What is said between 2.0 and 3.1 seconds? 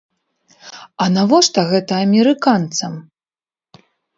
амерыканцам?